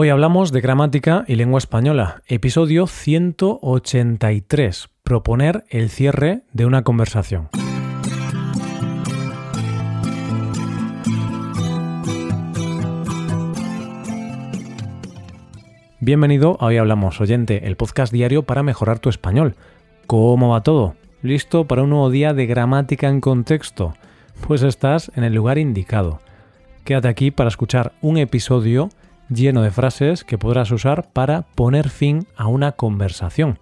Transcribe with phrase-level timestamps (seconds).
[0.00, 7.48] Hoy hablamos de gramática y lengua española, episodio 183, proponer el cierre de una conversación.
[15.98, 19.56] Bienvenido a Hoy Hablamos, oyente, el podcast diario para mejorar tu español.
[20.06, 20.94] ¿Cómo va todo?
[21.22, 23.94] ¿Listo para un nuevo día de gramática en contexto?
[24.46, 26.20] Pues estás en el lugar indicado.
[26.84, 28.90] Quédate aquí para escuchar un episodio
[29.28, 33.58] lleno de frases que podrás usar para poner fin a una conversación.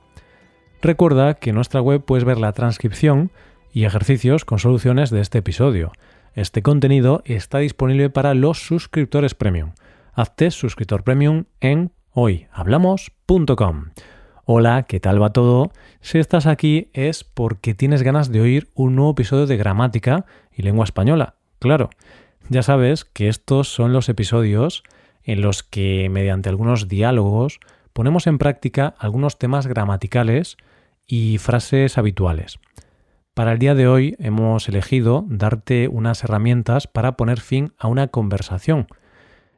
[0.82, 3.30] Recuerda que en nuestra web puedes ver la transcripción
[3.72, 5.92] y ejercicios con soluciones de este episodio.
[6.34, 9.72] Este contenido está disponible para los suscriptores premium.
[10.12, 13.90] Hazte suscriptor premium en hoyhablamos.com.
[14.44, 15.72] Hola, ¿qué tal va todo?
[16.00, 20.62] Si estás aquí es porque tienes ganas de oír un nuevo episodio de gramática y
[20.62, 21.34] lengua española.
[21.58, 21.90] Claro,
[22.48, 24.84] ya sabes que estos son los episodios
[25.26, 27.58] en los que, mediante algunos diálogos,
[27.92, 30.56] ponemos en práctica algunos temas gramaticales
[31.06, 32.58] y frases habituales.
[33.34, 38.06] Para el día de hoy hemos elegido darte unas herramientas para poner fin a una
[38.06, 38.86] conversación.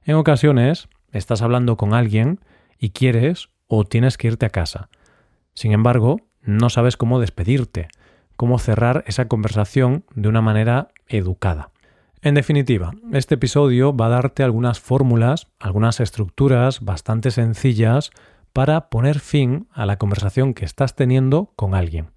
[0.05, 2.41] En ocasiones estás hablando con alguien
[2.79, 4.89] y quieres o tienes que irte a casa.
[5.55, 7.89] Sin embargo, no sabes cómo despedirte,
[8.37, 11.71] cómo cerrar esa conversación de una manera educada.
[12.21, 18.11] En definitiva, este episodio va a darte algunas fórmulas, algunas estructuras bastante sencillas
[18.53, 22.11] para poner fin a la conversación que estás teniendo con alguien.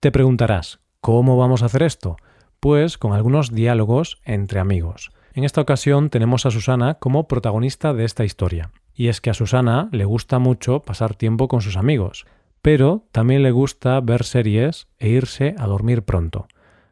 [0.00, 2.16] Te preguntarás, ¿cómo vamos a hacer esto?
[2.58, 5.12] Pues con algunos diálogos entre amigos.
[5.32, 8.72] En esta ocasión tenemos a Susana como protagonista de esta historia.
[8.94, 12.26] Y es que a Susana le gusta mucho pasar tiempo con sus amigos,
[12.62, 16.48] pero también le gusta ver series e irse a dormir pronto.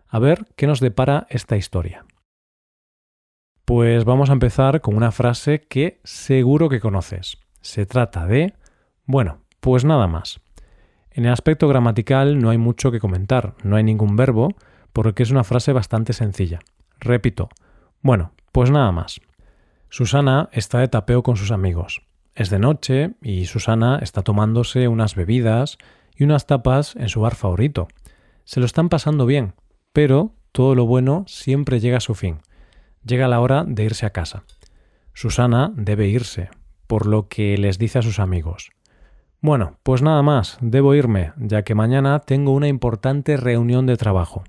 [0.07, 2.05] A ver qué nos depara esta historia.
[3.69, 7.37] Pues vamos a empezar con una frase que seguro que conoces.
[7.61, 8.55] Se trata de...
[9.05, 10.41] Bueno, pues nada más.
[11.11, 14.55] En el aspecto gramatical no hay mucho que comentar, no hay ningún verbo,
[14.95, 16.61] porque es una frase bastante sencilla.
[16.99, 17.51] Repito,
[18.01, 19.21] bueno, pues nada más.
[19.91, 22.01] Susana está de tapeo con sus amigos.
[22.35, 25.77] Es de noche y Susana está tomándose unas bebidas
[26.17, 27.87] y unas tapas en su bar favorito.
[28.45, 29.53] Se lo están pasando bien,
[29.93, 32.39] pero todo lo bueno siempre llega a su fin.
[33.05, 34.45] Llega la hora de irse a casa.
[35.15, 36.51] Susana debe irse,
[36.87, 38.71] por lo que les dice a sus amigos
[39.41, 44.45] Bueno, pues nada más, debo irme, ya que mañana tengo una importante reunión de trabajo.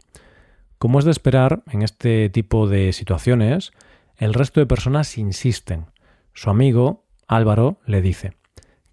[0.78, 3.72] Como es de esperar, en este tipo de situaciones,
[4.16, 5.88] el resto de personas insisten.
[6.34, 8.34] Su amigo, Álvaro, le dice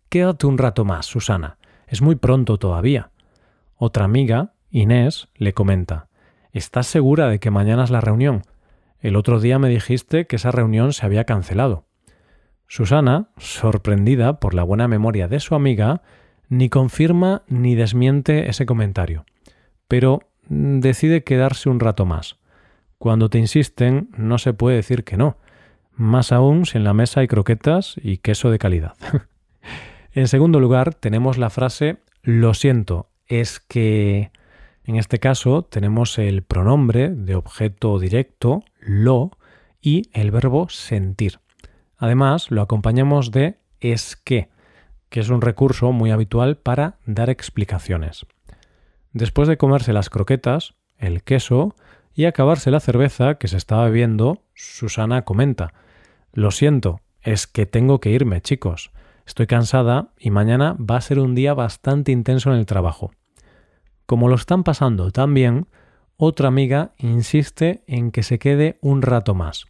[0.08, 1.58] Quédate un rato más, Susana.
[1.86, 3.10] Es muy pronto todavía.
[3.76, 6.08] Otra amiga, Inés, le comenta
[6.52, 8.42] ¿Estás segura de que mañana es la reunión?
[9.06, 11.84] El otro día me dijiste que esa reunión se había cancelado.
[12.66, 16.02] Susana, sorprendida por la buena memoria de su amiga,
[16.48, 19.24] ni confirma ni desmiente ese comentario,
[19.86, 22.40] pero decide quedarse un rato más.
[22.98, 25.38] Cuando te insisten, no se puede decir que no,
[25.92, 28.94] más aún si en la mesa hay croquetas y queso de calidad.
[30.14, 34.32] en segundo lugar, tenemos la frase lo siento, es que
[34.86, 39.30] en este caso tenemos el pronombre de objeto directo, lo,
[39.80, 41.40] y el verbo sentir.
[41.98, 44.48] Además, lo acompañamos de es que,
[45.08, 48.26] que es un recurso muy habitual para dar explicaciones.
[49.12, 51.74] Después de comerse las croquetas, el queso
[52.14, 55.74] y acabarse la cerveza que se estaba bebiendo, Susana comenta,
[56.32, 58.90] Lo siento, es que tengo que irme, chicos.
[59.26, 63.10] Estoy cansada y mañana va a ser un día bastante intenso en el trabajo.
[64.06, 65.66] Como lo están pasando tan bien,
[66.16, 69.66] otra amiga insiste en que se quede un rato más.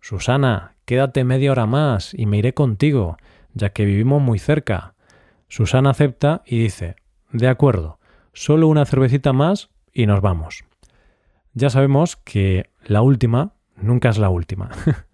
[0.00, 3.16] Susana, quédate media hora más y me iré contigo,
[3.54, 4.94] ya que vivimos muy cerca.
[5.48, 6.96] Susana acepta y dice
[7.30, 7.98] De acuerdo,
[8.32, 10.64] solo una cervecita más y nos vamos.
[11.54, 14.70] Ya sabemos que la última nunca es la última.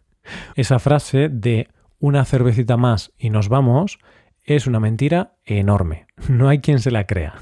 [0.55, 1.69] Esa frase de
[1.99, 3.99] una cervecita más y nos vamos
[4.45, 6.07] es una mentira enorme.
[6.29, 7.35] No hay quien se la crea.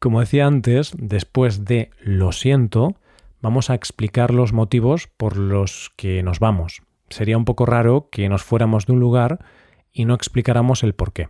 [0.00, 2.96] Como decía antes, después de lo siento,
[3.42, 6.80] vamos a explicar los motivos por los que nos vamos.
[7.10, 9.44] Sería un poco raro que nos fuéramos de un lugar
[9.92, 11.28] y no explicáramos el por qué.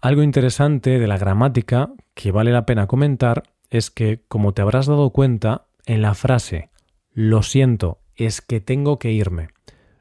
[0.00, 4.86] Algo interesante de la gramática que vale la pena comentar es que, como te habrás
[4.86, 6.70] dado cuenta, en la frase
[7.12, 9.48] lo siento, es que tengo que irme,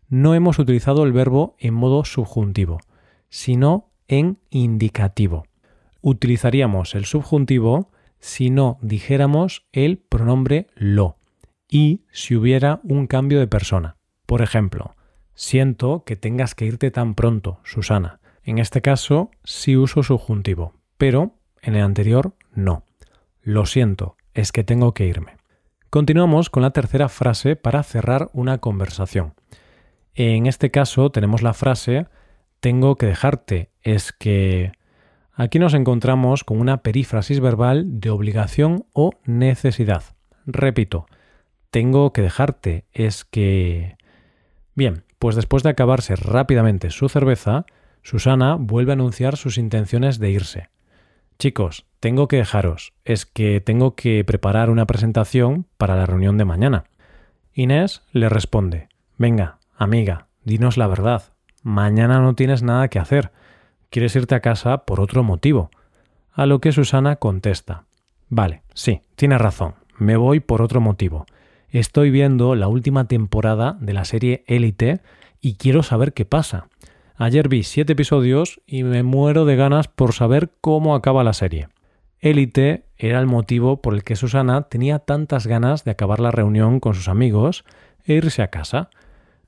[0.09, 2.79] no hemos utilizado el verbo en modo subjuntivo,
[3.29, 5.47] sino en indicativo.
[6.01, 7.89] Utilizaríamos el subjuntivo
[8.25, 11.17] si no dijéramos el pronombre lo
[11.69, 13.97] y si hubiera un cambio de persona.
[14.25, 14.95] Por ejemplo,
[15.35, 18.21] Siento que tengas que irte tan pronto, Susana.
[18.43, 22.83] En este caso sí uso subjuntivo, pero en el anterior no.
[23.41, 25.35] Lo siento, es que tengo que irme.
[25.89, 29.33] Continuamos con la tercera frase para cerrar una conversación.
[30.13, 32.07] En este caso tenemos la frase
[32.61, 34.71] tengo que dejarte, es que...
[35.37, 40.03] Aquí nos encontramos con una perífrasis verbal de obligación o necesidad.
[40.45, 41.07] Repito,
[41.71, 43.97] tengo que dejarte, es que...
[44.75, 47.65] Bien, pues después de acabarse rápidamente su cerveza,
[48.01, 50.69] Susana vuelve a anunciar sus intenciones de irse.
[51.37, 56.45] Chicos, tengo que dejaros, es que tengo que preparar una presentación para la reunión de
[56.45, 56.85] mañana.
[57.53, 58.87] Inés le responde,
[59.17, 61.23] Venga, amiga, dinos la verdad,
[61.61, 63.31] mañana no tienes nada que hacer,
[63.95, 65.69] quieres irte a casa por otro motivo.
[66.33, 67.85] A lo que Susana contesta,
[68.27, 71.25] Vale, sí, tienes razón, me voy por otro motivo.
[71.69, 74.99] Estoy viendo la última temporada de la serie Élite
[75.39, 76.67] y quiero saber qué pasa.
[77.15, 81.69] Ayer vi siete episodios y me muero de ganas por saber cómo acaba la serie.
[82.19, 86.81] Élite era el motivo por el que Susana tenía tantas ganas de acabar la reunión
[86.81, 87.63] con sus amigos
[88.03, 88.89] e irse a casa.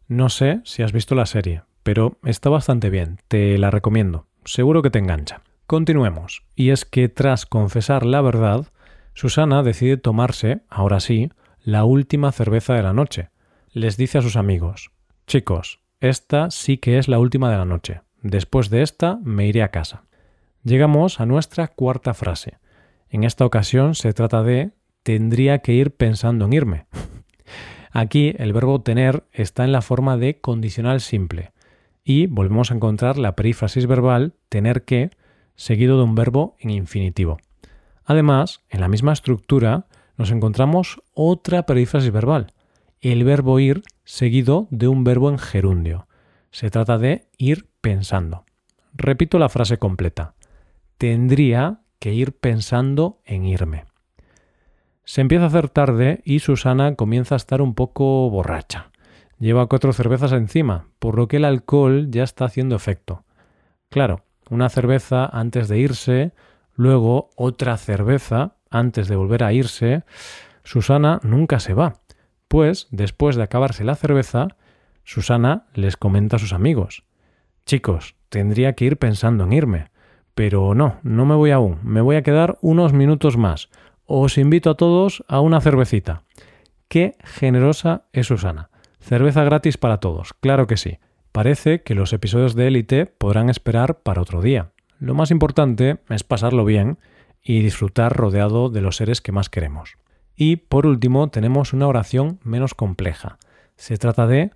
[0.07, 4.81] No sé si has visto la serie, pero está bastante bien, te la recomiendo, seguro
[4.81, 5.41] que te engancha.
[5.65, 8.65] Continuemos, y es que tras confesar la verdad,
[9.13, 11.29] Susana decide tomarse, ahora sí,
[11.61, 13.29] la última cerveza de la noche.
[13.71, 14.91] Les dice a sus amigos,
[15.27, 18.01] chicos, esta sí que es la última de la noche.
[18.21, 20.03] Después de esta me iré a casa.
[20.63, 22.57] Llegamos a nuestra cuarta frase.
[23.09, 24.71] En esta ocasión se trata de
[25.03, 26.85] tendría que ir pensando en irme.
[27.91, 31.51] Aquí el verbo tener está en la forma de condicional simple
[32.09, 35.11] y volvemos a encontrar la perífrasis verbal tener que
[35.57, 37.37] seguido de un verbo en infinitivo.
[38.05, 42.53] Además, en la misma estructura nos encontramos otra perífrasis verbal,
[43.01, 46.07] el verbo ir seguido de un verbo en gerundio.
[46.49, 48.45] Se trata de ir pensando.
[48.93, 50.33] Repito la frase completa.
[50.97, 53.83] Tendría que ir pensando en irme.
[55.03, 58.91] Se empieza a hacer tarde y Susana comienza a estar un poco borracha.
[59.39, 63.23] Lleva cuatro cervezas encima, por lo que el alcohol ya está haciendo efecto.
[63.89, 66.33] Claro, una cerveza antes de irse,
[66.75, 70.03] luego otra cerveza antes de volver a irse,
[70.63, 72.01] Susana nunca se va,
[72.47, 74.47] pues después de acabarse la cerveza,
[75.03, 77.03] Susana les comenta a sus amigos.
[77.65, 79.91] Chicos, tendría que ir pensando en irme,
[80.35, 83.69] pero no, no me voy aún, me voy a quedar unos minutos más.
[84.05, 86.23] Os invito a todos a una cervecita.
[86.87, 88.69] Qué generosa es Susana.
[88.99, 90.99] Cerveza gratis para todos, claro que sí.
[91.31, 94.71] Parece que los episodios de élite podrán esperar para otro día.
[94.99, 96.97] Lo más importante es pasarlo bien
[97.43, 99.97] y disfrutar rodeado de los seres que más queremos.
[100.35, 103.37] Y por último tenemos una oración menos compleja.
[103.75, 104.51] Se trata de,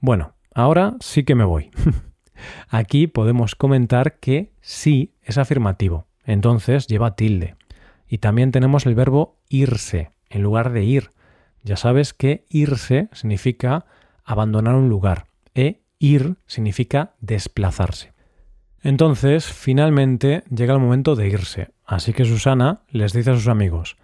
[0.00, 1.70] bueno, ahora sí que me voy.
[2.68, 7.56] Aquí podemos comentar que sí es afirmativo, entonces lleva tilde.
[8.08, 11.10] Y también tenemos el verbo irse en lugar de ir.
[11.64, 13.86] Ya sabes que irse significa
[14.24, 18.12] abandonar un lugar e ir significa desplazarse.
[18.82, 23.96] Entonces, finalmente llega el momento de irse, así que Susana les dice a sus amigos,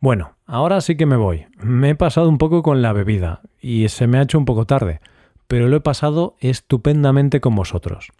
[0.00, 1.46] bueno, ahora sí que me voy.
[1.56, 4.66] Me he pasado un poco con la bebida y se me ha hecho un poco
[4.66, 5.00] tarde,
[5.46, 8.12] pero lo he pasado estupendamente con vosotros.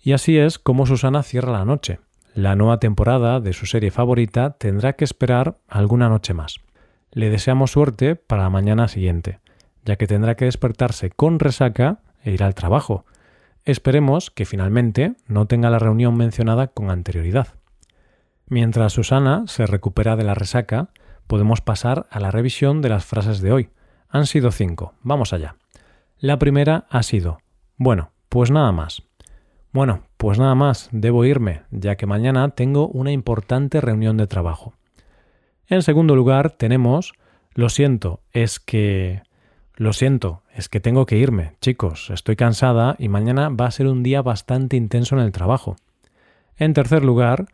[0.00, 1.98] Y así es como Susana cierra la noche.
[2.34, 6.60] La nueva temporada de su serie favorita tendrá que esperar alguna noche más.
[7.14, 9.40] Le deseamos suerte para la mañana siguiente,
[9.86, 13.06] ya que tendrá que despertarse con resaca e ir al trabajo,
[13.64, 17.48] Esperemos que finalmente no tenga la reunión mencionada con anterioridad.
[18.46, 20.90] Mientras Susana se recupera de la resaca,
[21.26, 23.70] podemos pasar a la revisión de las frases de hoy.
[24.10, 24.92] Han sido cinco.
[25.00, 25.56] Vamos allá.
[26.18, 27.38] La primera ha sido,
[27.78, 29.02] bueno, pues nada más.
[29.72, 34.74] Bueno, pues nada más, debo irme, ya que mañana tengo una importante reunión de trabajo.
[35.68, 37.14] En segundo lugar, tenemos,
[37.54, 39.22] lo siento, es que...
[39.76, 43.88] Lo siento, es que tengo que irme, chicos, estoy cansada y mañana va a ser
[43.88, 45.74] un día bastante intenso en el trabajo.
[46.56, 47.46] En tercer lugar,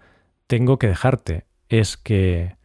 [0.47, 2.57] tengo que dejarte, es que...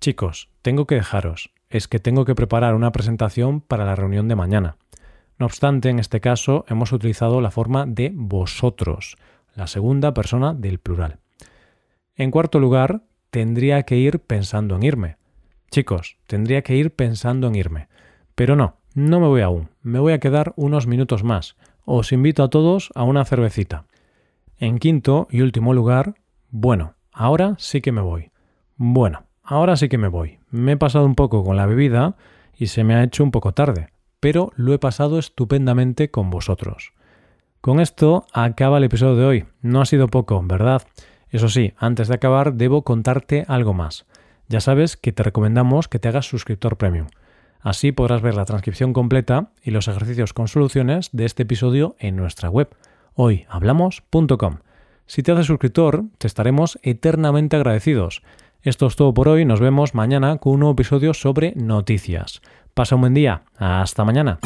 [0.00, 4.36] Chicos, tengo que dejaros, es que tengo que preparar una presentación para la reunión de
[4.36, 4.76] mañana.
[5.38, 9.16] No obstante, en este caso hemos utilizado la forma de vosotros,
[9.54, 11.18] la segunda persona del plural.
[12.16, 15.16] En cuarto lugar, tendría que ir pensando en irme.
[15.70, 17.88] Chicos, tendría que ir pensando en irme.
[18.34, 21.56] Pero no, no me voy aún, me voy a quedar unos minutos más.
[21.84, 23.86] Os invito a todos a una cervecita.
[24.58, 26.14] En quinto y último lugar,
[26.50, 28.30] bueno, ahora sí que me voy.
[28.76, 30.38] Bueno, ahora sí que me voy.
[30.50, 32.16] Me he pasado un poco con la bebida
[32.56, 33.88] y se me ha hecho un poco tarde,
[34.20, 36.92] pero lo he pasado estupendamente con vosotros.
[37.60, 39.44] Con esto acaba el episodio de hoy.
[39.62, 40.82] No ha sido poco, ¿verdad?
[41.30, 44.06] Eso sí, antes de acabar debo contarte algo más.
[44.48, 47.08] Ya sabes que te recomendamos que te hagas suscriptor premium.
[47.60, 52.16] Así podrás ver la transcripción completa y los ejercicios con soluciones de este episodio en
[52.16, 52.68] nuestra web,
[53.14, 54.58] hoyhablamos.com.
[55.06, 58.22] Si te haces suscriptor, te estaremos eternamente agradecidos.
[58.62, 62.42] Esto es todo por hoy, nos vemos mañana con un nuevo episodio sobre noticias.
[62.74, 64.38] Pasa un buen día, hasta mañana.